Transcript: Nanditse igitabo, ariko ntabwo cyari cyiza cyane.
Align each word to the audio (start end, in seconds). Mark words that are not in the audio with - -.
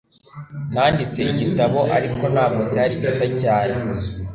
Nanditse 0.73 1.19
igitabo, 1.33 1.79
ariko 1.97 2.23
ntabwo 2.33 2.61
cyari 2.71 2.93
cyiza 3.01 3.25
cyane. 3.41 3.75